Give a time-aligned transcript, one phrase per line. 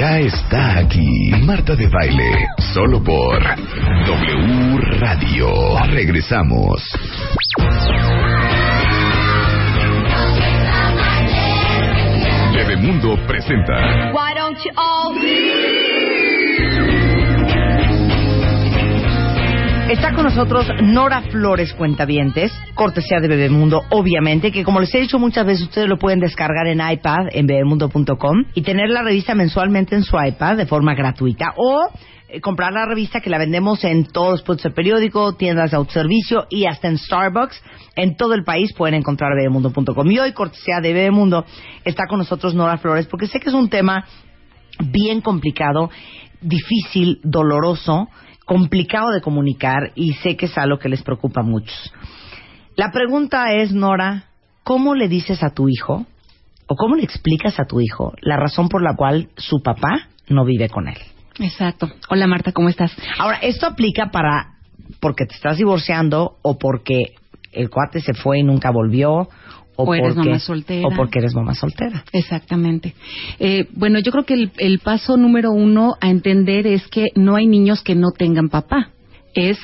[0.00, 1.30] Ya está aquí.
[1.44, 3.38] Marta de baile, solo por
[4.06, 5.78] W Radio.
[5.90, 6.80] Regresamos.
[12.54, 15.12] Bebemundo presenta Why don't you all
[19.90, 25.18] Está con nosotros Nora Flores Cuentavientes, cortesía de Bebemundo, obviamente, que como les he dicho
[25.18, 29.96] muchas veces, ustedes lo pueden descargar en iPad en bebemundo.com y tener la revista mensualmente
[29.96, 31.88] en su iPad de forma gratuita o
[32.28, 35.78] eh, comprar la revista que la vendemos en todos los puntos de periódico, tiendas de
[35.78, 37.60] autoservicio y hasta en Starbucks.
[37.96, 40.08] En todo el país pueden encontrar bebemundo.com.
[40.08, 41.44] Y hoy, cortesía de Bebemundo,
[41.84, 44.04] está con nosotros Nora Flores, porque sé que es un tema
[44.78, 45.90] bien complicado,
[46.40, 48.08] difícil, doloroso,
[48.50, 51.94] complicado de comunicar y sé que es algo que les preocupa a muchos.
[52.74, 54.24] La pregunta es, Nora,
[54.64, 56.04] ¿cómo le dices a tu hijo
[56.66, 60.44] o cómo le explicas a tu hijo la razón por la cual su papá no
[60.44, 60.96] vive con él?
[61.38, 61.92] Exacto.
[62.08, 62.90] Hola Marta, ¿cómo estás?
[63.20, 64.56] Ahora, esto aplica para
[64.98, 67.14] porque te estás divorciando o porque
[67.52, 69.28] el cuate se fue y nunca volvió
[69.76, 70.86] o, O eres porque, mamá soltera.
[70.86, 72.04] o porque eres mamá soltera.
[72.12, 72.94] Exactamente.
[73.38, 77.36] Eh, bueno, yo creo que el, el paso número uno a entender es que no
[77.36, 78.90] hay niños que no tengan papá.
[79.34, 79.58] Es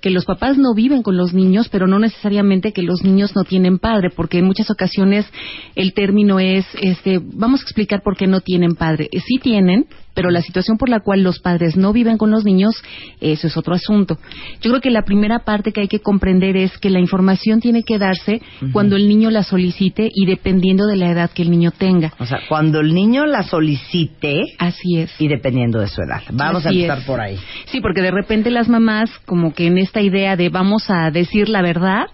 [0.00, 3.44] que los papás no viven con los niños, pero no necesariamente que los niños no
[3.44, 5.26] tienen padre, porque en muchas ocasiones
[5.74, 9.08] el término es, este, vamos a explicar por qué no tienen padre.
[9.12, 12.74] Sí tienen, pero la situación por la cual los padres no viven con los niños,
[13.20, 14.18] eso es otro asunto.
[14.60, 17.82] Yo creo que la primera parte que hay que comprender es que la información tiene
[17.82, 18.42] que darse
[18.72, 22.12] cuando el niño la solicite y dependiendo de la edad que el niño tenga.
[22.18, 25.10] O sea, cuando el niño la solicite Así es.
[25.18, 26.22] y dependiendo de su edad.
[26.32, 27.04] Vamos a empezar es.
[27.04, 27.38] por ahí.
[27.66, 31.48] Sí, porque de repente las mamás, como que en esta idea de vamos a decir
[31.48, 32.06] la verdad,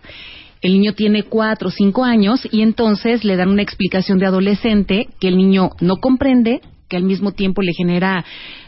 [0.62, 5.06] el niño tiene cuatro o cinco años y entonces le dan una explicación de adolescente
[5.21, 8.24] que el niño no comprende, que al mismo tiempo le genera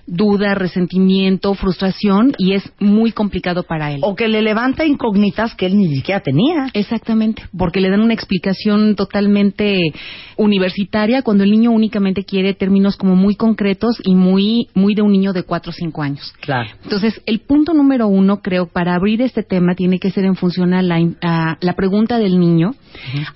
[0.08, 4.00] duda, resentimiento, frustración y es muy complicado para él.
[4.02, 6.68] O que le levanta incógnitas que él ni siquiera tenía.
[6.72, 9.92] Exactamente, porque le dan una explicación totalmente
[10.36, 15.12] universitaria cuando el niño únicamente quiere términos como muy concretos y muy muy de un
[15.12, 16.32] niño de cuatro o cinco años.
[16.40, 16.70] Claro.
[16.82, 20.72] Entonces, el punto número uno, creo, para abrir este tema tiene que ser en función
[20.72, 22.74] a la, a la pregunta del niño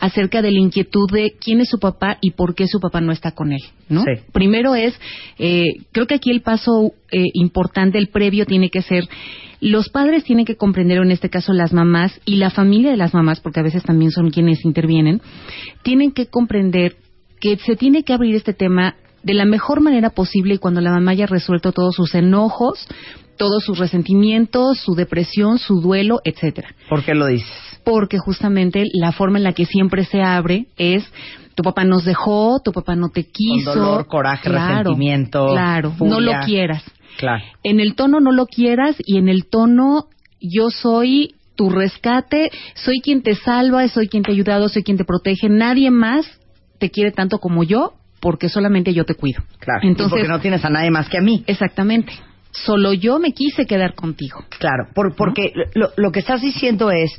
[0.00, 3.12] acerca de la inquietud de quién es su papá y por qué su papá no
[3.12, 4.03] está con él, ¿no?
[4.03, 4.22] Sí.
[4.32, 4.99] Primero es,
[5.38, 6.62] eh, creo que aquí el paso
[7.11, 9.09] eh, importante, el previo, tiene que ser
[9.62, 12.97] los padres tienen que comprender, o en este caso las mamás y la familia de
[12.97, 15.23] las mamás, porque a veces también son quienes intervienen,
[15.84, 16.97] tienen que comprender
[17.41, 20.91] que se tiene que abrir este tema de la mejor manera posible y cuando la
[20.91, 22.89] mamá haya resuelto todos sus enojos,
[23.37, 26.75] todos sus resentimientos, su depresión, su duelo, etcétera.
[26.89, 27.49] ¿Por qué lo dices?
[27.84, 31.05] Porque justamente la forma en la que siempre se abre es
[31.55, 36.15] tu papá nos dejó, tu papá no te quiso, dolor, coraje, Claro, resentimiento, claro, furia.
[36.15, 36.83] no lo quieras.
[37.19, 37.45] Claro.
[37.63, 40.07] En el tono no lo quieras y en el tono
[40.41, 44.97] yo soy tu rescate, soy quien te salva, soy quien te ha ayudado, soy quien
[44.97, 46.27] te protege, nadie más
[46.79, 49.43] te quiere tanto como yo porque solamente yo te cuido.
[49.59, 49.81] Claro.
[49.83, 51.45] Y Entonces, porque no tienes a nadie más que a mí.
[51.47, 52.12] exactamente.
[52.51, 54.45] Solo yo me quise quedar contigo.
[54.59, 57.11] Claro, por- porque lo, lo que estás diciendo es,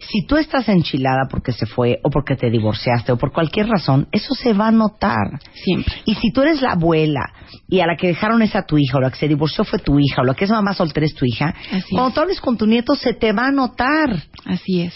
[0.00, 4.08] si tú estás enchilada porque se fue o porque te divorciaste o por cualquier razón,
[4.12, 5.40] eso se va a notar.
[5.54, 5.94] Siempre.
[6.04, 7.32] Y si tú eres la abuela
[7.68, 9.78] y a la que dejaron es a tu hija o la que se divorció fue
[9.78, 12.14] tu hija o la que es mamá soltera es tu hija, Así cuando es.
[12.14, 14.22] tú hables con tu nieto se te va a notar.
[14.44, 14.94] Así es.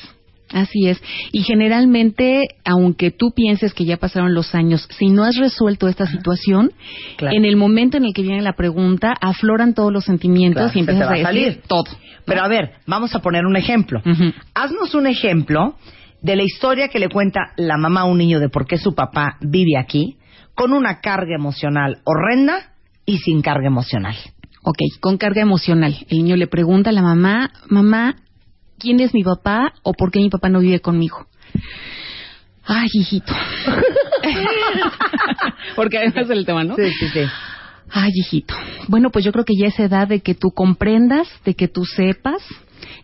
[0.53, 1.03] Así es.
[1.33, 6.07] Y generalmente, aunque tú pienses que ya pasaron los años, si no has resuelto esta
[6.07, 6.73] situación,
[7.17, 7.37] Claro.
[7.37, 10.81] en el momento en el que viene la pregunta, afloran todos los sentimientos Claro, y
[10.81, 11.63] empiezas va a decir salir.
[11.67, 11.85] todo.
[12.25, 14.01] Pero a ver, vamos a poner un ejemplo.
[14.05, 14.33] Ujú.
[14.55, 15.75] Haznos un ejemplo
[16.21, 18.95] de la historia que le cuenta la mamá a un niño de por qué su
[18.95, 20.17] papá vive aquí,
[20.55, 22.73] con una carga emocional horrenda
[23.07, 24.15] y sin carga emocional.
[24.65, 25.97] Ok, con carga emocional.
[26.09, 28.15] El niño le pregunta a la mamá, mamá,
[28.83, 31.27] ¿quién es mi papá o por qué mi papá no vive conmigo?
[32.65, 33.33] Ay, hijito.
[35.77, 36.75] Porque además es el tema, ¿no?
[36.75, 37.21] Sí, sí, sí.
[37.91, 38.55] Ay, hijito.
[38.89, 41.85] Bueno, pues yo creo que ya es edad de que tú comprendas, de que tú
[41.85, 42.43] sepas,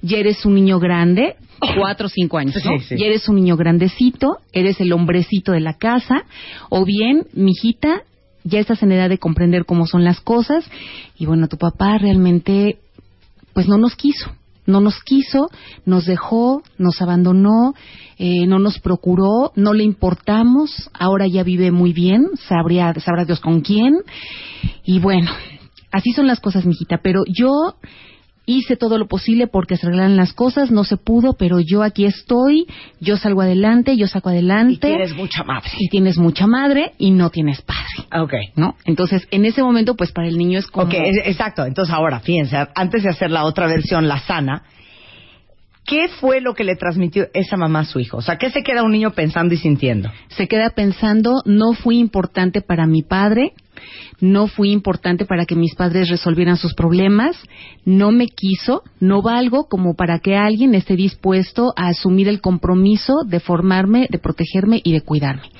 [0.02, 1.36] ya eres un niño grande,
[1.76, 2.78] cuatro o cinco años, ¿no?
[2.78, 2.94] Sí, sí.
[2.98, 6.25] Y eres un niño grandecito, eres el hombrecito de la casa,
[6.70, 8.02] o bien, mijita,
[8.44, 10.69] ya estás en edad de comprender cómo son las cosas,
[11.16, 12.78] y bueno, tu papá realmente,
[13.52, 14.30] pues no nos quiso,
[14.68, 15.50] no nos quiso,
[15.86, 17.74] nos dejó, nos abandonó,
[18.18, 23.40] eh, no nos procuró, no le importamos, ahora ya vive muy bien, sabría, sabrá Dios
[23.40, 23.94] con quién,
[24.84, 25.30] y bueno,
[25.90, 27.76] así son las cosas, mijita, pero yo
[28.50, 32.06] hice todo lo posible porque se arreglaran las cosas, no se pudo, pero yo aquí
[32.06, 32.66] estoy,
[32.98, 34.88] yo salgo adelante, yo saco adelante.
[34.88, 35.70] Y tienes mucha madre.
[35.78, 38.32] Y tienes mucha madre y no tienes padre, Ok.
[38.56, 38.74] ¿no?
[38.86, 40.86] Entonces, en ese momento, pues para el niño es como...
[40.86, 41.66] Ok, es- exacto.
[41.66, 44.62] Entonces ahora, fíjense, antes de hacer la otra versión, la sana,
[45.84, 48.18] ¿qué fue lo que le transmitió esa mamá a su hijo?
[48.18, 50.10] O sea, ¿qué se queda un niño pensando y sintiendo?
[50.28, 53.52] se queda pensando, no fui importante para mi padre,
[54.20, 57.36] no fui importante para que mis padres resolvieran sus problemas,
[57.84, 63.14] no me quiso, no valgo como para que alguien esté dispuesto a asumir el compromiso
[63.26, 65.50] de formarme, de protegerme y de cuidarme.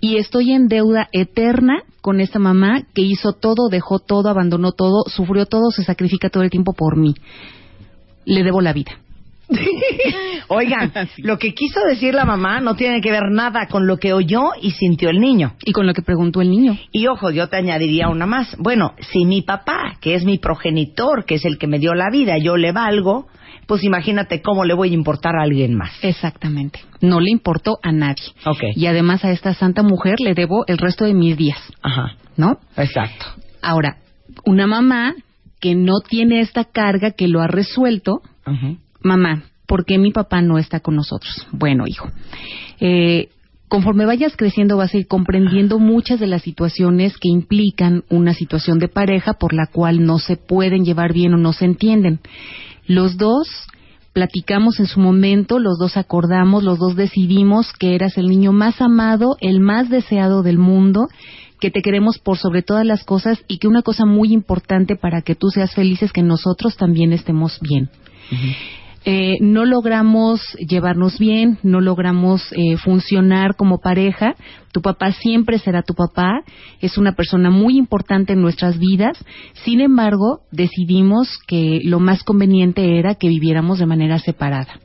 [0.00, 5.04] Y estoy en deuda eterna con esta mamá que hizo todo, dejó todo, abandonó todo,
[5.06, 7.14] sufrió todo, se sacrifica todo el tiempo por mí.
[8.24, 8.92] Le debo la vida.
[10.48, 14.12] Oigan, lo que quiso decir la mamá no tiene que ver nada con lo que
[14.12, 15.54] oyó y sintió el niño.
[15.64, 16.76] Y con lo que preguntó el niño.
[16.92, 18.56] Y ojo, yo te añadiría una más.
[18.58, 22.10] Bueno, si mi papá, que es mi progenitor, que es el que me dio la
[22.10, 23.26] vida, yo le valgo,
[23.66, 25.92] pues imagínate cómo le voy a importar a alguien más.
[26.02, 26.80] Exactamente.
[27.00, 28.24] No le importó a nadie.
[28.44, 28.62] Ok.
[28.74, 32.58] Y además a esta santa mujer le debo el resto de mis días, Ajá, ¿no?
[32.76, 33.26] exacto.
[33.62, 33.98] Ahora,
[34.44, 35.14] una mamá
[35.60, 38.78] que no tiene esta carga, que lo ha resuelto, Ujú.
[39.02, 41.46] Mamá, ¿por qué mi papá no está con nosotros?
[41.52, 42.08] Bueno, hijo,
[42.80, 43.28] eh,
[43.68, 48.78] conforme vayas creciendo vas a ir comprendiendo muchas de las situaciones que implican una situación
[48.78, 52.20] de pareja por la cual no se pueden llevar bien o no se entienden.
[52.86, 53.48] Los dos
[54.12, 58.80] platicamos en su momento, los dos acordamos, los dos decidimos que eras el niño más
[58.80, 61.06] amado, el más deseado del mundo,
[61.60, 65.22] que te queremos por sobre todas las cosas y que una cosa muy importante para
[65.22, 67.88] que tú seas feliz es que nosotros también estemos bien.
[69.04, 74.34] Eh, no logramos llevarnos bien, no logramos eh, funcionar como pareja.
[74.72, 76.42] Tu papá siempre será tu papá,
[76.80, 79.16] es una persona muy importante en nuestras vidas.
[79.64, 84.78] Sin embargo, decidimos que lo más conveniente era que viviéramos de manera separada.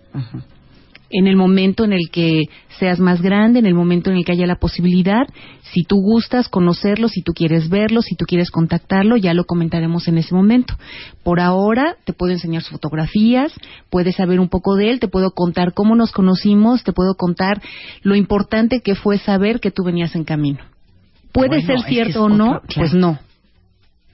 [1.09, 2.43] En el momento en el que
[2.79, 5.27] seas más grande, en el momento en el que haya la posibilidad,
[5.71, 10.07] si tú gustas conocerlo, si tú quieres verlo, si tú quieres contactarlo, ya lo comentaremos
[10.07, 10.75] en ese momento.
[11.23, 13.53] Por ahora te puedo enseñar sus fotografías,
[13.89, 17.61] puedes saber un poco de él, te puedo contar cómo nos conocimos, te puedo contar
[18.01, 20.59] lo importante que fue saber que tú venías en camino.
[21.31, 22.45] ¿Puede Bueno, ser es que cierto es o no?
[22.45, 22.61] claro.
[22.75, 23.19] Pues no.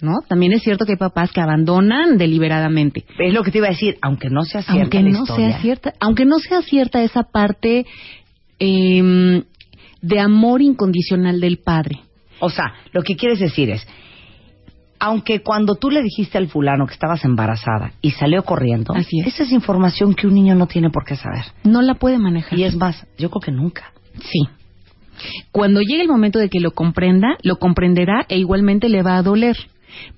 [0.01, 0.21] ¿No?
[0.27, 3.71] También es cierto que hay papás que abandonan deliberadamente Es lo que te iba a
[3.71, 5.51] decir, aunque no sea cierta aunque la no historia.
[5.51, 7.86] sea cierta, aunque no sea cierta esa parte
[8.59, 9.44] em,
[10.01, 12.01] de amor incondicional del padre.
[12.39, 13.88] O sea, lo que quieres decir es,
[15.00, 19.27] aunque cuando tú le dijiste al fulano que estabas embarazada y salió corriendo, Así es.
[19.27, 21.45] esa es información que un niño no tiene por qué saber.
[21.63, 22.57] No la puede manejar.
[22.57, 23.94] Y es más, yo creo que nunca.
[24.19, 24.48] Sí.
[25.51, 29.24] Cuando llegue el momento de que lo comprenda, lo comprenderá e igualmente le va a
[29.24, 29.56] doler.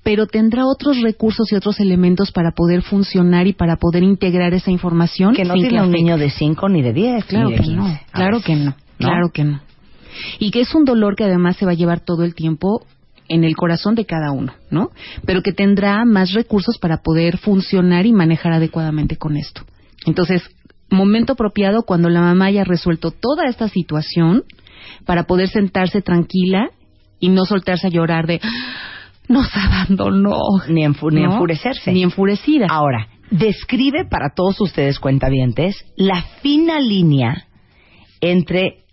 [0.04, 4.72] Pero tendrá otros recursos y otros elementos para poder funcionar y para poder integrar esa
[4.72, 5.34] información.
[5.34, 7.26] Que no tiene un niño de 5 ni de 10.
[7.26, 9.62] Claro de que 15, no, claro que no, claro que no.
[10.40, 12.86] Y que es un dolor que además se va a llevar todo el tiempo
[13.28, 14.92] en el corazón de cada uno, ¿no?
[15.26, 19.64] Pero que tendrá más recursos para poder funcionar y manejar adecuadamente con esto.
[20.06, 20.44] Entonces,
[20.90, 24.44] momento apropiado cuando la mamá haya resuelto toda esta situación
[25.06, 26.70] para poder sentarse tranquila
[27.20, 28.42] y no soltarse a llorar de
[29.30, 30.38] nos abandonó,
[30.68, 31.34] Ni, enfu- ni ¿no?
[31.34, 31.92] enfurecerse.
[31.92, 32.68] ni enfurecida.
[32.70, 37.46] Ahora, describe para todos ustedes cuentavientes la fina línea
[38.22, 38.84] entre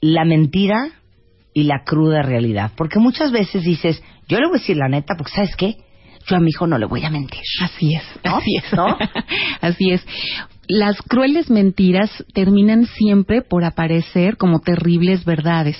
[0.00, 0.88] la mentira
[1.54, 2.72] y la cruda realidad.
[2.76, 5.76] Porque muchas veces dices, yo le voy a decir la neta, porque ¿sabes qué?
[6.26, 7.40] Yo a mi hijo no le voy a mentir.
[7.62, 8.36] Así es, ¿No?
[8.36, 8.96] así es, ¿No?
[9.60, 10.06] así es.
[10.68, 15.76] Las crueles mentiras terminan siempre por aparecer como terribles verdades,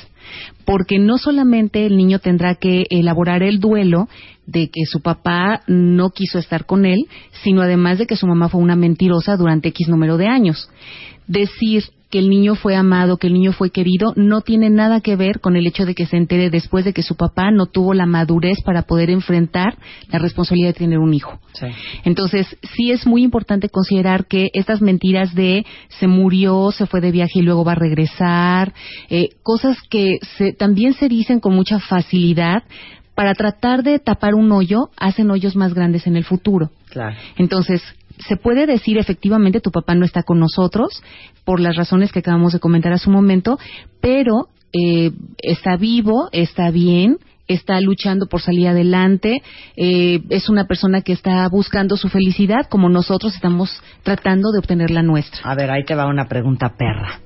[0.65, 4.09] porque no solamente el niño tendrá que elaborar el duelo
[4.47, 7.07] de que su papá no quiso estar con él,
[7.43, 10.69] sino además de que su mamá fue una mentirosa durante X número de años.
[11.27, 15.17] Decir que el niño fue amado, que el niño fue querido, no tiene nada que
[15.17, 17.95] ver con el hecho de que se entere después de que su papá no tuvo
[17.95, 19.79] la madurez para poder enfrentar
[20.11, 21.39] la responsabilidad de tener un hijo.
[22.05, 25.65] Entonces, sí es muy importante considerar que estas mentiras de
[26.01, 28.73] se murió, se fue de viaje y luego va a regresar,
[29.09, 32.65] eh, cosas que se, también se dicen con mucha facilidad
[33.15, 36.71] para tratar de tapar un hoyo, hacen hoyos más grandes en el futuro.
[36.89, 37.17] Claro.
[37.37, 37.83] Entonces,
[38.27, 41.03] se puede decir efectivamente tu papá no está con nosotros
[41.45, 43.59] por las razones que acabamos de comentar hace un momento,
[44.01, 45.11] pero eh,
[45.43, 49.43] está vivo, está bien, está luchando por salir adelante,
[49.77, 54.91] eh, es una persona que está buscando su felicidad como nosotros estamos tratando de obtener
[54.91, 55.41] la nuestra.
[55.51, 57.21] A ver, ahí te va una pregunta perra.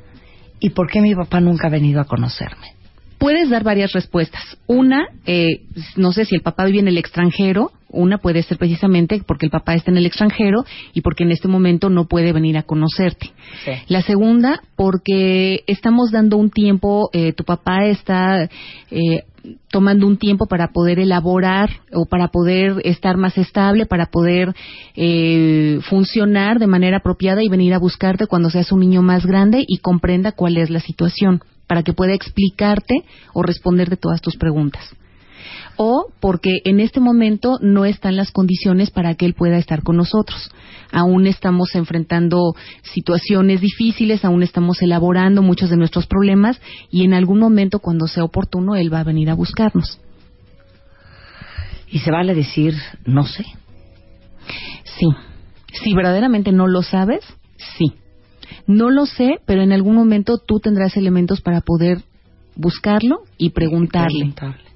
[0.60, 2.74] ¿Y por qué mi papá nunca ha venido a conocerme?
[3.18, 4.56] Puedes dar varias respuestas.
[4.66, 5.62] Una, eh,
[5.96, 7.72] no sé si el papá vive en el extranjero.
[7.94, 11.48] Una puede ser precisamente porque el papá está en el extranjero y porque en este
[11.48, 13.32] momento no puede venir a conocerte.
[13.64, 13.72] Sí.
[13.88, 18.48] La segunda, porque estamos dando un tiempo, eh, tu papá está
[18.90, 19.22] eh,
[19.70, 24.54] tomando un tiempo para poder elaborar o para poder estar más estable, para poder
[24.96, 29.64] eh, funcionar de manera apropiada y venir a buscarte cuando seas un niño más grande
[29.66, 34.94] y comprenda cuál es la situación, para que pueda explicarte o responderte todas tus preguntas
[35.76, 39.96] o porque en este momento no están las condiciones para que él pueda estar con
[39.96, 40.50] nosotros.
[40.92, 46.60] Aún estamos enfrentando situaciones difíciles, aún estamos elaborando muchos de nuestros problemas
[46.90, 50.00] y en algún momento cuando sea oportuno él va a venir a buscarnos.
[51.88, 52.74] Y se vale decir,
[53.04, 53.44] no sé.
[54.84, 55.06] Sí.
[55.72, 57.24] Si verdaderamente no lo sabes,
[57.78, 57.92] sí.
[58.66, 62.02] No lo sé, pero en algún momento tú tendrás elementos para poder
[62.56, 64.18] buscarlo y preguntarle.
[64.18, 64.73] Preguntarle.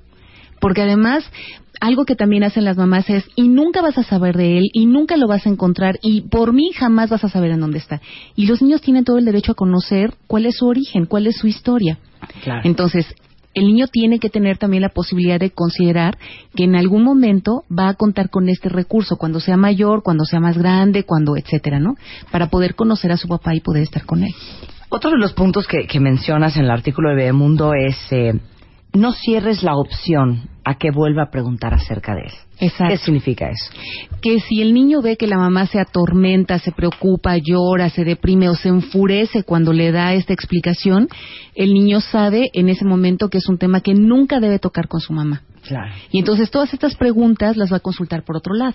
[0.61, 1.25] Porque además,
[1.81, 4.87] algo que también hacen las mamás es, y nunca vas a saber de él, y
[4.87, 8.01] nunca lo vas a encontrar, y por mí jamás vas a saber en dónde está.
[8.35, 11.37] Y los niños tienen todo el derecho a conocer cuál es su origen, cuál es
[11.37, 11.99] su historia.
[12.43, 12.63] Claro.
[12.65, 13.07] Entonces,
[13.55, 16.19] el niño tiene que tener también la posibilidad de considerar
[16.55, 20.41] que en algún momento va a contar con este recurso, cuando sea mayor, cuando sea
[20.41, 21.95] más grande, cuando, etcétera, ¿no?
[22.31, 24.33] Para poder conocer a su papá y poder estar con él.
[24.91, 28.33] Otro de los puntos que, que mencionas en el artículo de Bebemundo es eh,
[28.95, 32.33] no cierres la opción a que vuelva a preguntar acerca de él.
[32.61, 32.93] Exacto.
[32.93, 33.71] ¿Qué significa eso?
[34.21, 38.49] que si el niño ve que la mamá se atormenta, se preocupa, llora, se deprime
[38.49, 41.09] o se enfurece cuando le da esta explicación,
[41.55, 45.01] el niño sabe en ese momento que es un tema que nunca debe tocar con
[45.01, 45.43] su mamá.
[45.63, 45.93] Claro.
[46.11, 48.75] Y entonces todas estas preguntas las va a consultar por otro lado.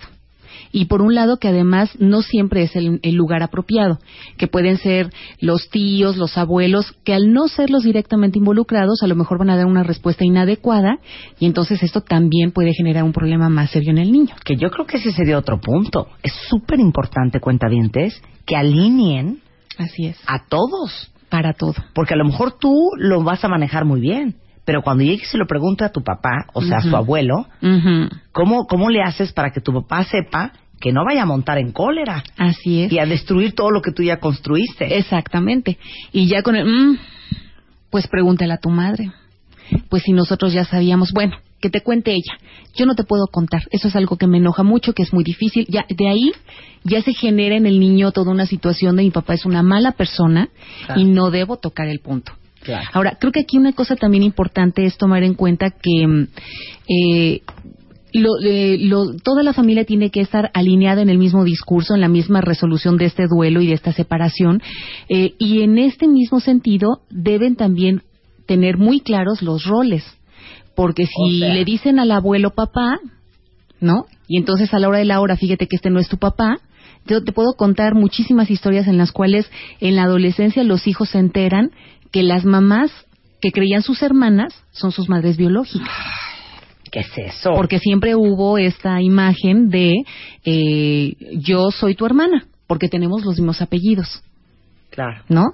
[0.72, 3.98] Y por un lado que además no siempre es el, el lugar apropiado,
[4.36, 9.14] que pueden ser los tíos, los abuelos, que al no serlos directamente involucrados a lo
[9.14, 10.98] mejor van a dar una respuesta inadecuada
[11.38, 14.34] y entonces esto también puede generar un problema más serio en el niño.
[14.44, 16.08] Que yo creo que ese sería otro punto.
[16.22, 19.40] Es súper importante, cuentavientes, que alineen
[19.78, 20.18] Así es.
[20.26, 21.10] a todos.
[21.28, 21.74] Para todo.
[21.94, 24.36] Porque a lo mejor tú lo vas a manejar muy bien.
[24.64, 27.46] Pero cuando llegue y se lo pregunte a tu papá, o sea, a su abuelo.
[28.32, 31.72] ¿cómo, ¿cómo le haces para que tu papá sepa que no vaya a montar en
[31.72, 32.92] cólera Así es.
[32.92, 34.96] y a destruir todo lo que tú ya construiste?
[34.98, 35.78] Exactamente.
[36.12, 36.98] Y ya con el, mm,
[37.90, 39.12] pues pregúntale a tu madre.
[39.88, 42.38] Pues si nosotros ya sabíamos, bueno, que te cuente ella.
[42.74, 43.62] Yo no te puedo contar.
[43.70, 45.64] Eso es algo que me enoja mucho, que es muy difícil.
[45.68, 46.32] Ya de ahí
[46.82, 49.92] ya se genera en el niño toda una situación de mi papá es una mala
[49.92, 50.48] persona
[50.84, 51.00] Claro.
[51.00, 52.32] y no debo tocar el punto.
[52.64, 52.88] Claro.
[52.92, 56.26] Ahora, creo que aquí una cosa también importante es tomar en cuenta que mm,
[56.88, 57.40] eh,
[58.12, 62.00] lo- eh, lo- toda la familia tiene que estar alineada en el mismo discurso, en
[62.00, 64.62] la misma resolución de este duelo y de esta separación.
[65.08, 68.02] eh, y en este mismo sentido, deben también
[68.46, 70.04] tener muy claros los roles.
[70.76, 71.54] Porque si O sea.
[71.54, 72.98] le dicen al abuelo papá,
[73.80, 74.06] ¿no?
[74.28, 76.58] Y entonces a la hora de la hora, fíjate que este no es tu papá.
[77.06, 81.18] Yo te puedo contar muchísimas historias en las cuales en la adolescencia los hijos se
[81.18, 81.70] enteran
[82.14, 82.92] que las mamás
[83.40, 85.90] que creían sus hermanas son sus madres biológicas.
[86.92, 87.50] ¿Qué es eso?
[87.56, 89.96] Porque siempre hubo esta imagen de
[90.44, 94.22] eh, yo soy tu hermana, porque tenemos los mismos apellidos.
[94.90, 95.24] Claro.
[95.28, 95.46] ¿no?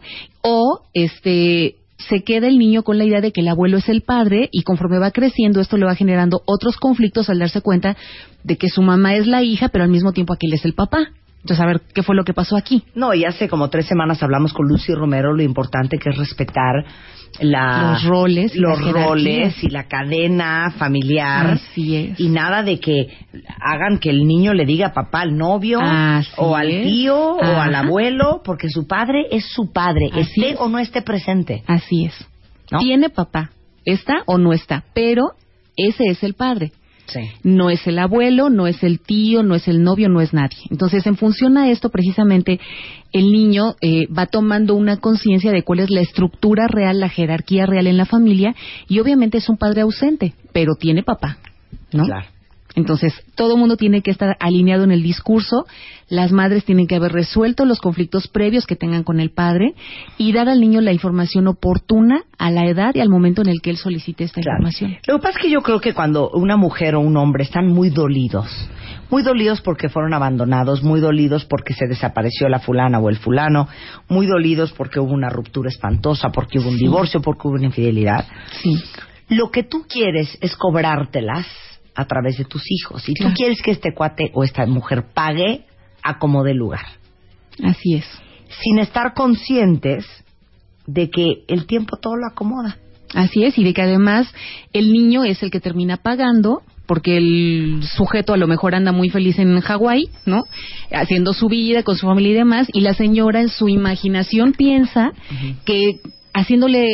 [0.42, 4.02] O este se queda el niño con la idea de que el abuelo es el
[4.02, 7.96] padre y conforme va creciendo esto le va generando otros conflictos al darse cuenta
[8.44, 11.08] de que su mamá es la hija, pero al mismo tiempo aquel es el papá.
[11.42, 12.82] Entonces, a ver, ¿qué fue lo que pasó aquí?
[12.94, 16.84] No, y hace como tres semanas hablamos con Lucy Romero lo importante que es respetar
[17.40, 21.46] la, Los roles, los roles y la cadena familiar.
[21.52, 22.20] Así es.
[22.20, 23.06] Y nada de que
[23.60, 26.86] hagan que el niño le diga papá al novio Así o al es.
[26.86, 27.64] tío o Ajá.
[27.64, 30.60] al abuelo, porque su padre es su padre, Así esté es.
[30.60, 31.62] o no esté presente.
[31.66, 32.26] Así es.
[32.70, 32.80] ¿No?
[32.80, 33.50] Tiene papá,
[33.84, 35.30] está o no está, pero
[35.76, 36.72] ese es el padre.
[37.12, 37.20] Sí.
[37.42, 40.58] no es el abuelo, no es el tío, no es el novio, no es nadie.
[40.70, 42.60] Entonces, en función a esto, precisamente,
[43.12, 47.66] el niño eh, va tomando una conciencia de cuál es la estructura real, la jerarquía
[47.66, 48.54] real en la familia,
[48.88, 51.38] y obviamente es un padre ausente, pero tiene papá,
[51.92, 52.04] ¿no?
[52.04, 52.26] Claro.
[52.74, 55.66] Entonces, todo el mundo tiene que estar alineado en el discurso,
[56.08, 59.74] las madres tienen que haber resuelto los conflictos previos que tengan con el padre
[60.18, 63.60] y dar al niño la información oportuna a la edad y al momento en el
[63.60, 64.96] que él solicite esta información.
[65.06, 67.68] Lo que pasa es que yo creo que cuando una mujer o un hombre están
[67.68, 68.48] muy dolidos,
[69.10, 73.68] muy dolidos porque fueron abandonados, muy dolidos porque se desapareció la fulana o el fulano,
[74.08, 78.26] muy dolidos porque hubo una ruptura espantosa, porque hubo un divorcio, porque hubo una infidelidad.
[78.62, 78.80] Sí.
[79.28, 81.46] Lo que tú quieres es cobrártelas
[81.94, 83.08] a través de tus hijos.
[83.08, 85.64] Y tú quieres que este cuate o esta mujer pague
[86.02, 86.86] a como de lugar.
[87.62, 88.06] Así es.
[88.62, 90.06] Sin estar conscientes
[90.86, 92.78] de que el tiempo todo lo acomoda.
[93.14, 94.32] Así es, y de que además
[94.72, 99.10] el niño es el que termina pagando porque el sujeto a lo mejor anda muy
[99.10, 100.42] feliz en Hawái, ¿no?
[100.90, 105.12] Haciendo su vida con su familia y demás, y la señora en su imaginación piensa
[105.64, 106.00] que
[106.34, 106.88] haciéndole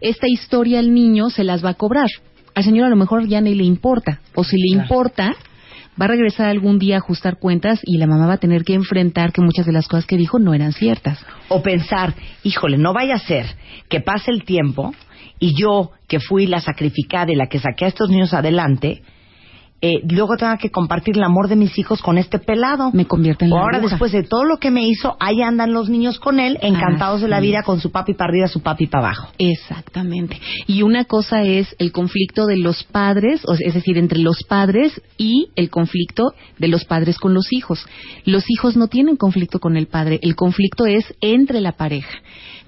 [0.00, 2.08] esta historia al niño se las va a cobrar
[2.58, 5.36] al señor a lo mejor ya ni le importa, o si le importa,
[6.00, 8.74] va a regresar algún día a ajustar cuentas y la mamá va a tener que
[8.74, 11.24] enfrentar que muchas de las cosas que dijo no eran ciertas.
[11.46, 13.46] O pensar, híjole, no vaya a ser
[13.88, 14.92] que pase el tiempo
[15.38, 19.02] y yo, que fui la sacrificada y la que saqué a estos niños adelante,
[19.80, 22.90] eh, luego tenga que compartir el amor de mis hijos con este pelado.
[22.92, 25.88] Me convierte en la Ahora, después de todo lo que me hizo, ahí andan los
[25.88, 29.06] niños con él, encantados de la vida, con su papi para arriba, su papi para
[29.06, 29.32] abajo.
[29.38, 30.40] Exactamente.
[30.66, 35.48] Y una cosa es el conflicto de los padres, es decir, entre los padres y
[35.54, 37.86] el conflicto de los padres con los hijos.
[38.24, 42.18] Los hijos no tienen conflicto con el padre, el conflicto es entre la pareja.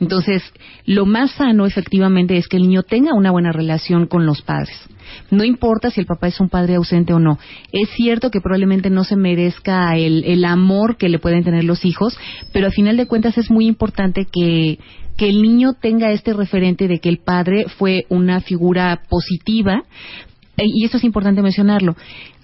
[0.00, 0.43] Entonces,
[0.87, 4.88] lo más sano efectivamente es que el niño tenga una buena relación con los padres.
[5.31, 7.38] No importa si el papá es un padre ausente o no.
[7.73, 12.19] Es cierto que probablemente no se merezca el, amor que le pueden tener los hijos,
[12.52, 14.79] pero a final de cuentas es muy importante que,
[15.17, 19.85] que el niño tenga este referente de que el padre fue una figura positiva,
[20.57, 21.97] eh, y esto es importante mencionarlo.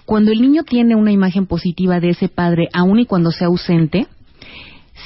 [0.05, 4.07] Cuando el niño tiene una imagen positiva de ese padre, aun y cuando sea ausente,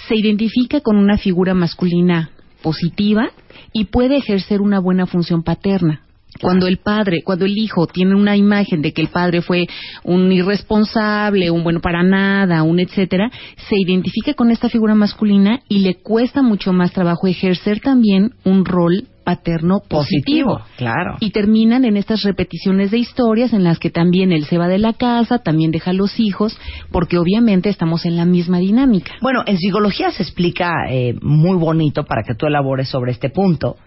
[0.07, 3.29] se identifica con una figura masculina positiva
[3.73, 6.01] y puede ejercer una buena función paterna.
[6.39, 9.67] Cuando el padre, cuando el hijo tiene una imagen de que el padre fue
[10.03, 13.29] un irresponsable, un bueno para nada, un etcétera,
[13.69, 18.65] se identifica con esta figura masculina y le cuesta mucho más trabajo ejercer también un
[18.65, 20.61] rol paterno positivo.
[20.77, 21.17] Claro.
[21.19, 24.79] Y terminan en estas repeticiones de historias en las que también él se va de
[24.79, 26.57] la casa, también deja a los hijos,
[26.91, 29.13] porque obviamente estamos en la misma dinámica.
[29.21, 33.77] Bueno, en psicología se explica eh, muy bonito para que tú elabores sobre este punto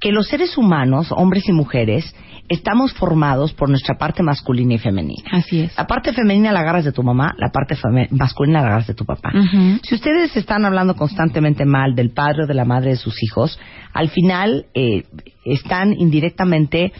[0.00, 2.14] que los seres humanos, hombres y mujeres,
[2.48, 5.28] estamos formados por nuestra parte masculina y femenina.
[5.32, 5.76] Así es.
[5.76, 7.76] La parte femenina la agarras de tu mamá, la parte
[8.10, 9.32] masculina la agarras de tu papá.
[9.82, 13.58] Si ustedes están hablando constantemente mal del padre o de la madre de sus hijos,
[13.92, 15.04] al final eh,
[15.44, 16.92] están indirectamente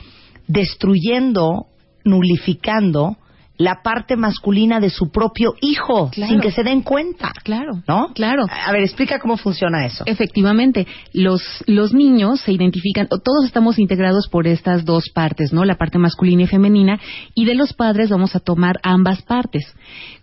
[0.47, 1.67] destruyendo,
[2.05, 3.17] nulificando
[3.59, 7.33] la parte masculina de su propio hijo sin que se den cuenta.
[7.43, 7.83] Claro.
[7.89, 8.13] ¿No?
[8.15, 8.47] Claro.
[8.49, 10.05] A ver, explica cómo funciona eso.
[10.07, 15.65] Efectivamente, los, los niños se identifican, todos estamos integrados por estas dos partes, ¿no?
[15.65, 17.01] La parte masculina y femenina,
[17.35, 19.75] y de los padres vamos a tomar ambas partes.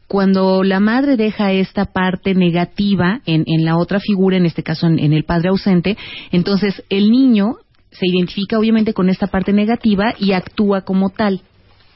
[0.07, 4.87] Cuando la madre deja esta parte negativa en, en la otra figura, en este caso
[4.87, 5.97] en el padre ausente,
[6.31, 7.55] entonces el niño
[7.91, 11.41] se identifica obviamente con esta parte negativa y actúa como tal.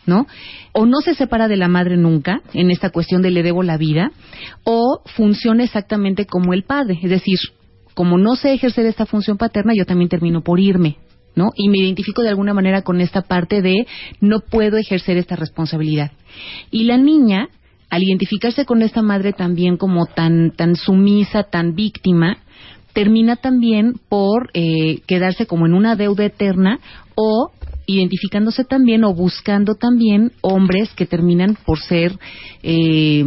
[0.10, 0.28] ¿No?
[0.74, 3.78] O no se separa de la madre nunca en esta cuestión de le debo la
[3.78, 4.12] vida,
[4.66, 7.38] o funciona exactamente como el padre, es decir,
[7.94, 10.98] como no sé ejercer esta función paterna, yo también termino por irme,
[11.36, 11.52] ¿no?
[11.56, 13.88] Y me identifico de alguna manera con esta parte de
[14.20, 16.12] no puedo ejercer esta responsabilidad.
[16.72, 17.50] Y la niña,
[17.90, 22.38] al identificarse con esta madre también como tan, tan sumisa, tan víctima,
[22.94, 26.80] termina también por eh, quedarse como en una deuda eterna
[27.16, 27.52] o
[27.96, 32.14] identificándose también o buscando también hombres que terminan por ser,
[32.64, 33.24] eh,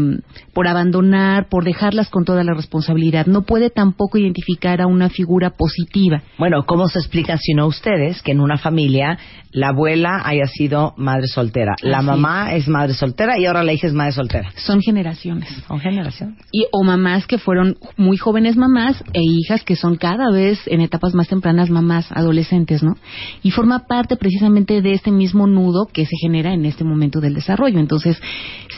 [0.53, 3.27] por abandonar, por dejarlas con toda la responsabilidad.
[3.27, 6.23] No puede tampoco identificar a una figura positiva.
[6.39, 9.19] Bueno, ¿cómo se explica si no ustedes que en una familia
[9.53, 12.69] la abuela haya sido madre soltera, la mamá es.
[12.69, 14.51] madre soltera y ahora la hija es madre soltera?
[14.57, 15.49] Son generaciones.
[15.69, 16.39] Son generaciones.
[16.53, 20.81] Y, o mamás que fueron muy jóvenes mamás e hijas que son cada vez en
[20.81, 22.97] etapas más tempranas mamás adolescentes, ¿no?
[23.43, 27.35] Y forma parte precisamente de este mismo nudo que se genera en este momento del
[27.35, 27.79] desarrollo.
[27.79, 28.21] Entonces,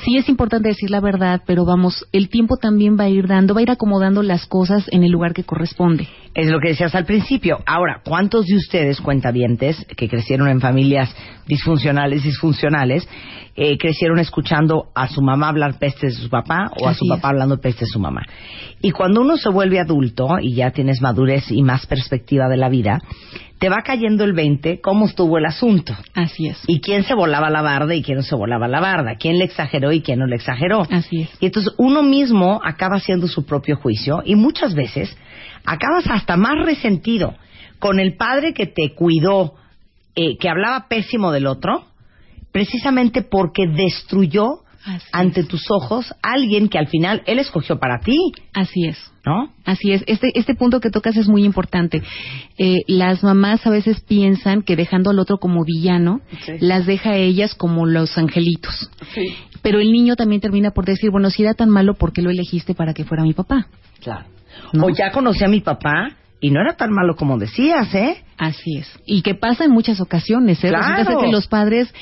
[0.04, 3.54] sí es importante decir la verdad, pero vamos, el tiempo también va a ir dando,
[3.54, 6.08] va a ir acomodando las cosas en el lugar que corresponde.
[6.34, 7.58] Es lo que decías al principio.
[7.66, 11.14] Ahora, ¿cuántos de ustedes, cuentavientes, que crecieron en familias
[11.46, 13.06] disfuncionales, disfuncionales,
[13.56, 17.28] eh, crecieron escuchando a su mamá hablar pestes de su papá o a su papá
[17.28, 18.22] hablando pestes de su mamá?
[18.80, 22.68] Y cuando uno se vuelve adulto y ya tienes madurez y más perspectiva de la
[22.68, 23.00] vida,
[23.64, 25.96] te va cayendo el 20 cómo estuvo el asunto.
[26.12, 26.58] Así es.
[26.66, 29.16] Y quién se volaba la barda y quién no se volaba la barda.
[29.16, 30.86] Quién le exageró y quién no le exageró.
[30.90, 31.30] Así es.
[31.40, 35.16] Y entonces uno mismo acaba haciendo su propio juicio y muchas veces
[35.64, 37.36] acabas hasta más resentido
[37.78, 39.54] con el padre que te cuidó,
[40.14, 41.86] eh, que hablaba pésimo del otro,
[42.52, 45.48] precisamente porque destruyó Así ante es.
[45.48, 48.16] tus ojos alguien que al final él escogió para ti,
[48.52, 48.98] Así es.
[49.24, 49.52] ¿no?
[49.64, 52.02] Así es, este, este punto que tocas es muy importante.
[52.58, 56.20] Eh, las mamás a veces piensan que dejando al otro como villano,
[56.60, 58.90] las deja a ellas como los angelitos.
[59.62, 62.30] Pero el niño también termina por decir, bueno, si era tan malo, ¿por qué lo
[62.30, 63.68] elegiste para que fuera mi papá?
[64.00, 64.26] Claro.
[64.72, 64.86] ¿No?
[64.86, 68.22] O ya conocí a mi papá y no era tan malo como decías, ¿eh?
[68.36, 68.88] Así es.
[69.06, 70.68] Y que pasa en muchas ocasiones, ¿eh?
[70.68, 70.96] Claro.
[70.98, 71.92] Resulta que los padres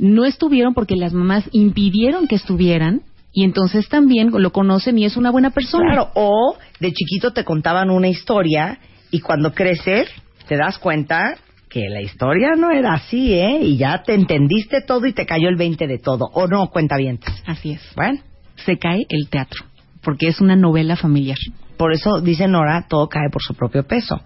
[0.00, 5.16] no estuvieron porque las mamás impidieron que estuvieran y entonces también lo conocen y es
[5.16, 5.92] una buena persona.
[5.92, 8.78] Claro, o de chiquito te contaban una historia
[9.10, 10.08] y cuando creces
[10.48, 11.36] te das cuenta
[11.68, 13.60] que la historia no era así, ¿eh?
[13.62, 16.24] Y ya te entendiste todo y te cayó el 20 de todo.
[16.32, 17.20] O no, cuenta bien.
[17.46, 17.82] Así es.
[17.94, 18.18] Bueno,
[18.64, 19.64] Se cae el teatro
[20.02, 21.36] porque es una novela familiar.
[21.76, 24.20] por eso dice Nora, todo cae por su propio peso.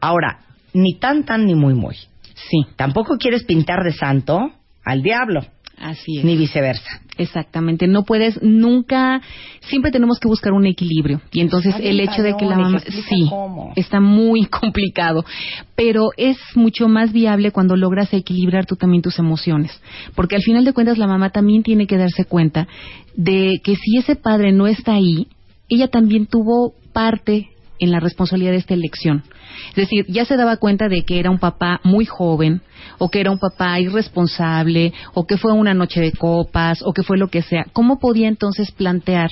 [0.00, 0.40] Ahora,
[0.74, 1.96] ni tan tan ni muy muy.
[2.34, 4.52] Sí, Tampoco quieres pintar de santo
[4.84, 5.42] al diablo,
[5.78, 6.24] así es.
[6.24, 7.00] ni viceversa.
[7.18, 9.20] Exactamente, no puedes nunca,
[9.60, 12.80] siempre tenemos que buscar un equilibrio y entonces Está el hecho de que la mamá,
[12.80, 13.72] sí, cómo.
[13.76, 15.24] está muy complicado,
[15.74, 19.82] pero es mucho más viable cuando logras equilibrar tú también tus emociones,
[20.14, 22.66] porque al final de cuentas la mamá también tiene que darse cuenta
[23.16, 25.26] de que si ese padre no está ahí,
[25.68, 29.24] ella también tuvo parte en la responsabilidad de esta elección.
[29.70, 32.62] Es decir, ya se daba cuenta de que era un papá muy joven,
[32.98, 37.02] o que era un papá irresponsable, o que fue una noche de copas, o que
[37.02, 37.66] fue lo que sea.
[37.72, 39.30] ¿Cómo podía entonces plantear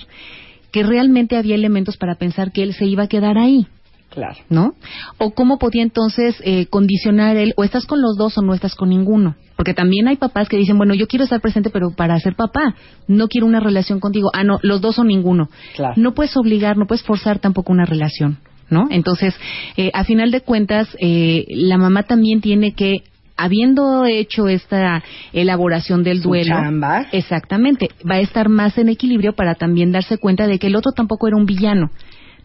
[0.73, 3.67] que realmente había elementos para pensar que él se iba a quedar ahí?
[4.11, 4.37] Claro.
[4.49, 4.75] ¿no?
[5.19, 8.75] O cómo podía entonces eh, condicionar él, o estás con los dos o no estás
[8.75, 9.37] con ninguno.
[9.57, 12.75] Porque también hay papás que dicen, bueno, yo quiero estar presente, pero para ser papá,
[13.07, 14.31] no quiero una relación contigo.
[14.33, 15.49] Ah, no, los dos o ninguno.
[15.75, 15.95] Claro.
[15.97, 18.39] No puedes obligar, no puedes forzar tampoco una relación,
[18.71, 18.87] ¿no?
[18.91, 19.35] Entonces,
[19.77, 23.03] eh, a final de cuentas, eh, la mamá también tiene que
[23.37, 27.07] habiendo hecho esta elaboración del duelo, chamba.
[27.13, 30.91] exactamente, va a estar más en equilibrio para también darse cuenta de que el otro
[30.91, 31.91] tampoco era un villano,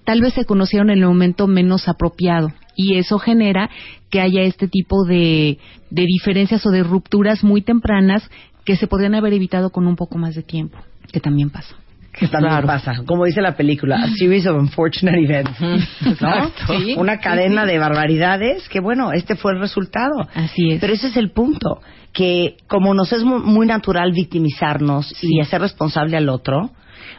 [0.06, 3.70] tal vez se conocieron en el momento menos apropiado y eso genera
[4.10, 5.58] que haya este tipo de,
[5.90, 8.30] de diferencias o de rupturas muy tempranas
[8.66, 10.78] que se podrían haber evitado con un poco más de tiempo,
[11.12, 11.76] que también pasa.
[12.14, 12.68] que también Claro.
[12.68, 12.94] pasa.
[13.06, 15.60] Como dice la película, a series of unfortunate events.
[15.60, 15.76] ¿no?
[16.12, 16.80] Exacto.
[16.80, 17.72] Sí, Una cadena sí.
[17.72, 20.14] de barbaridades que, bueno, este fue el resultado.
[20.36, 20.80] Así es.
[20.80, 21.82] Pero ese es el punto,
[22.14, 25.28] que como nos es mu- muy natural victimizarnos Sí.
[25.32, 26.70] y hacer responsable al otro,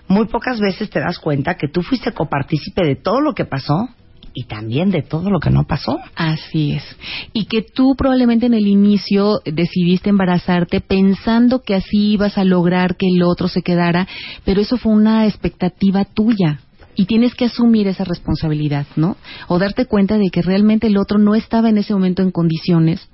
[0.09, 3.89] muy pocas veces te das cuenta que tú fuiste copartícipe de todo lo que pasó
[4.35, 5.99] y también de todo lo que no pasó.
[6.17, 6.85] Así es.
[7.33, 12.97] Y que tú probablemente en el inicio decidiste embarazarte pensando que así ibas a lograr
[12.97, 14.09] que el otro se quedara,
[14.45, 16.59] pero eso fue una expectativa tuya.
[16.97, 19.17] Y tienes que asumir esa responsabilidad, ¿no?
[19.49, 23.09] O darte cuenta de que realmente el otro no estaba en ese momento en condiciones.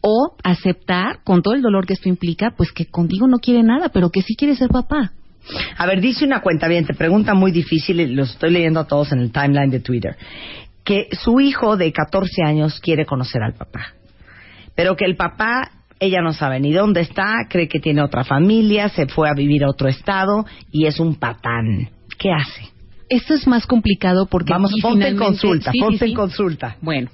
[0.00, 3.88] O aceptar, con todo el dolor que esto implica, pues que contigo no quiere nada,
[3.88, 5.12] pero que sí quiere ser papá.
[5.76, 8.86] A ver, dice una cuenta bien, te pregunta muy difícil, y los estoy leyendo a
[8.86, 10.16] todos en el timeline de Twitter,
[10.84, 13.94] que su hijo de 14 años quiere conocer al papá,
[14.74, 18.88] pero que el papá, ella no sabe ni dónde está, cree que tiene otra familia,
[18.88, 21.90] se fue a vivir a otro estado y es un patán.
[22.18, 22.70] ¿Qué hace?
[23.08, 26.10] Esto es más complicado porque Vamos, ponte en consulta, Sí, ponte sí.
[26.10, 26.76] en consulta.
[26.80, 27.10] Bueno,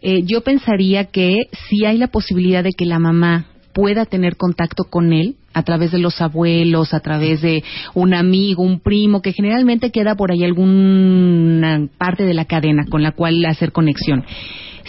[0.00, 1.36] eh, yo pensaría que
[1.68, 5.92] si hay la posibilidad de que la mamá pueda tener contacto con él a través
[5.92, 7.62] de los abuelos, a través de
[7.94, 13.02] un amigo, un primo, que generalmente queda por ahí alguna parte de la cadena con
[13.02, 14.24] la cual hacer conexión.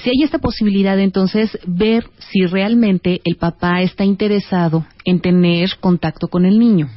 [0.04, 6.28] Si hay esta posibilidad, entonces ver si realmente el papá está interesado en tener contacto
[6.28, 6.90] con el niño.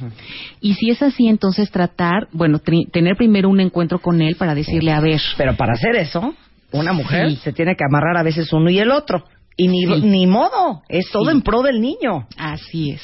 [0.61, 4.53] Y si es así, entonces tratar, bueno, tri- tener primero un encuentro con él para
[4.53, 6.35] decirle, a ver, Pero para hacer eso,
[6.71, 7.35] una mujer Sí.
[7.37, 9.23] se tiene que amarrar a veces uno y el otro.
[9.57, 10.01] Y ni, Sí.
[10.03, 11.31] ni modo, es todo Sí.
[11.31, 12.27] en pro del niño.
[12.37, 13.01] Así es,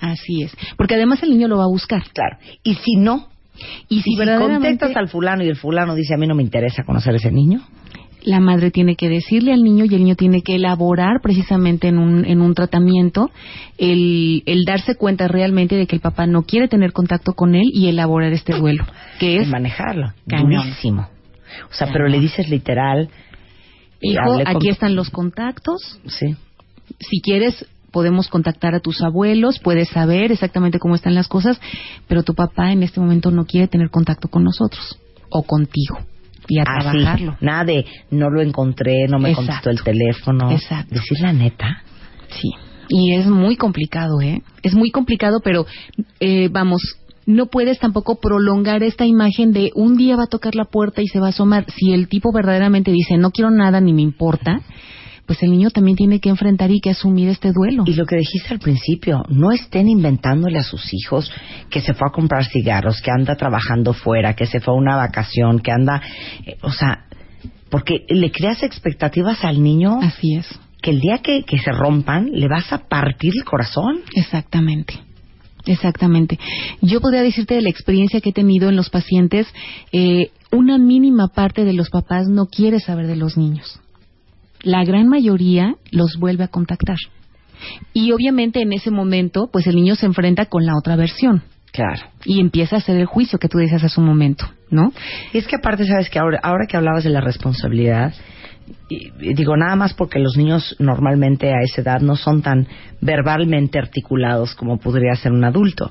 [0.00, 0.56] así es.
[0.76, 2.02] Porque además el niño lo va a buscar.
[2.12, 2.38] Claro.
[2.62, 3.28] Y si no,
[3.88, 6.34] Y y si, si verdaderamente contactas al fulano y el fulano dice a mí no
[6.34, 7.60] me interesa conocer a ese niño,
[8.22, 11.98] la madre tiene que decirle al niño y el niño tiene que elaborar precisamente en
[11.98, 13.30] un, en un tratamiento
[13.78, 17.70] el, el darse cuenta realmente de que el papá no quiere tener contacto con él
[17.72, 18.84] y elaborar este duelo,
[19.20, 20.12] que es manejarlo.
[20.26, 20.62] cañón.
[20.64, 21.02] Durísimo.
[21.70, 21.92] O sea, Cañón.
[21.92, 23.08] pero le dices literal.
[24.00, 26.34] hijo, con- aquí están los contactos, Sí.
[27.00, 27.66] si quieres
[27.98, 31.60] podemos contactar a tus abuelos, puedes saber exactamente cómo están las cosas,
[32.06, 35.98] pero tu papá en este momento no quiere tener contacto con nosotros o contigo.
[36.46, 37.36] y a Así, trabajarlo.
[37.40, 39.46] Nada de no lo encontré, no me Exacto.
[39.64, 40.52] contestó el teléfono.
[40.52, 40.94] Exacto.
[40.94, 41.82] Decir la neta.
[42.40, 42.50] Sí,
[42.88, 44.42] y es muy complicado, ¿eh?
[44.62, 45.66] Es muy complicado, pero
[46.20, 46.80] eh, vamos,
[47.26, 51.08] no puedes tampoco prolongar esta imagen de un día va a tocar la puerta y
[51.08, 51.66] se va a asomar.
[51.76, 54.60] Si el tipo verdaderamente dice no quiero nada ni me importa,
[55.28, 57.84] pues el niño también tiene que enfrentar y que asumir este duelo.
[57.84, 61.30] Y lo que dijiste al principio, no estén inventándole a sus hijos
[61.68, 64.96] que se fue a comprar cigarros, que anda trabajando fuera, que se fue a una
[64.96, 66.00] vacación, que anda,
[66.46, 67.04] eh, o sea,
[67.68, 70.46] porque le creas expectativas al niño Así es,
[70.80, 74.00] que el día que, que se rompan le vas a partir el corazón.
[74.14, 74.94] exactamente.
[75.66, 76.38] Exactamente.
[76.80, 79.46] Yo podría decirte de la experiencia que he tenido en los pacientes,
[79.92, 83.78] eh, una mínima parte de los papás no quiere saber de los niños.
[84.62, 86.96] La gran mayoría los vuelve a contactar.
[87.92, 91.42] Y obviamente en ese momento, pues el niño se enfrenta con la otra versión
[91.72, 92.02] Claro.
[92.24, 94.92] y empieza a hacer el juicio que tú dices hace un momento, ¿no?
[95.32, 98.14] Y es que aparte, sabes que ahora, ahora que hablabas de la responsabilidad,
[98.88, 102.66] y- y digo nada más porque los niños normalmente a esa edad no son tan
[103.00, 105.90] verbalmente articulados como podría ser un adulto.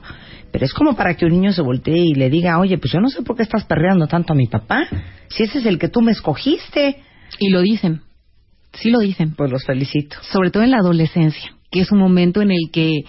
[0.51, 2.99] Pero es como para que un niño se voltee y le diga, oye, pues yo
[3.01, 4.87] no sé por qué estás perreando tanto a mi papá,
[5.27, 7.01] si ese es el que tú me escogiste.
[7.39, 8.01] Y lo dicen,
[8.81, 9.33] sí lo dicen.
[9.35, 10.17] Pues los felicito.
[10.31, 13.03] sobre todo en la adolescencia, que es un momento en el que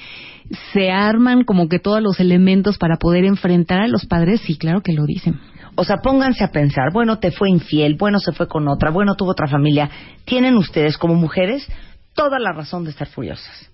[0.73, 4.81] se arman como que todos los elementos para poder enfrentar a los padres, sí, claro
[4.83, 5.39] que lo dicen.
[5.75, 9.15] O sea, pónganse a pensar, bueno, te fue infiel, bueno, se fue con otra, bueno,
[9.15, 9.89] tuvo otra familia.
[10.25, 11.69] Tienen ustedes como mujeres
[12.15, 13.71] toda la razón de estar furiosas.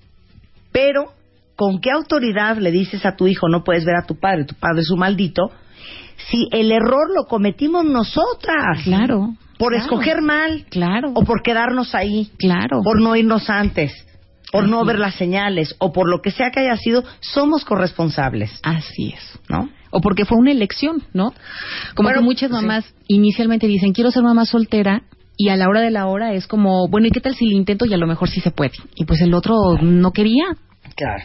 [0.71, 1.13] Pero,
[1.57, 4.55] ¿con qué autoridad le dices a tu hijo no puedes ver a tu padre, tu
[4.55, 5.51] padre es un maldito,
[6.29, 8.83] si el error lo cometimos nosotras?
[8.85, 9.35] Claro.
[9.65, 11.13] Por claro, escoger mal, Claro.
[11.15, 12.81] o por quedarnos ahí, Claro.
[12.83, 13.93] por no irnos antes,
[14.53, 18.61] por no ver las señales, o por lo que sea que haya sido, somos corresponsables,
[18.63, 19.39] Así es.
[19.49, 19.69] ¿no?
[19.91, 21.33] O porque fue una elección, ¿no?
[21.95, 22.55] Como Bueno, que muchas sí.
[22.55, 25.03] mamás inicialmente dicen, quiero ser mamá soltera,
[25.37, 27.57] y a la hora de la hora es como, bueno, ¿y qué tal si lo
[27.57, 28.73] intento y a lo mejor sí se puede?
[28.95, 30.45] Y pues el otro no quería.
[30.95, 31.25] Claro.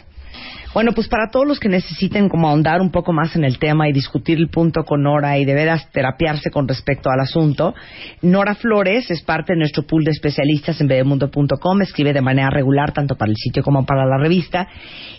[0.74, 3.90] Bueno, pues para todos los que necesiten como ahondar un poco más en el tema
[3.90, 7.74] y discutir el punto con Nora y de veras terapiarse con respecto al asunto,
[8.22, 12.94] Nora Flores es parte de nuestro pool de especialistas en bebemundo.com, escribe de manera regular
[12.94, 14.68] tanto para el sitio como para la revista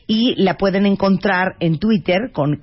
[0.07, 2.63] y la pueden encontrar en Twitter con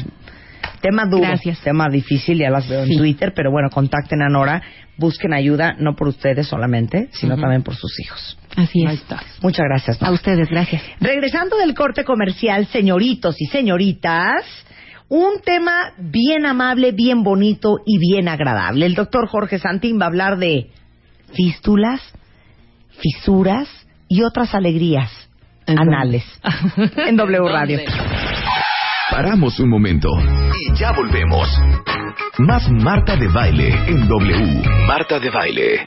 [0.81, 1.59] Tema duro, Gracias.
[1.61, 2.93] tema difícil, ya las veo Sí.
[2.93, 4.61] en Twitter, pero bueno, contacten a Nora,
[4.97, 8.37] busquen ayuda, no por ustedes solamente, sino también por sus hijos.
[8.55, 9.01] Así Ahí es.
[9.01, 9.21] está.
[9.41, 10.01] Muchas gracias.
[10.03, 10.81] A ustedes, gracias.
[10.99, 14.43] Regresando del corte comercial, señoritos y señoritas,
[15.09, 18.85] un tema bien amable, bien bonito y bien agradable.
[18.85, 20.69] El doctor Jorge Santín va a hablar de
[21.33, 22.01] fístulas,
[22.99, 23.67] fisuras
[24.07, 25.11] y otras alegrías
[25.65, 26.23] anales
[27.07, 27.79] en W Radio.
[29.13, 30.09] Paramos un momento
[30.59, 31.47] y ya volvemos.
[32.39, 34.63] Más Marta de Baile en W.
[34.87, 35.79] Marta de Baile.